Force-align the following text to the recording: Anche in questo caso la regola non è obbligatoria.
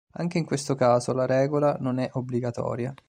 Anche 0.13 0.39
in 0.39 0.45
questo 0.45 0.73
caso 0.73 1.13
la 1.13 1.27
regola 1.27 1.77
non 1.79 1.99
è 1.99 2.09
obbligatoria. 2.13 2.91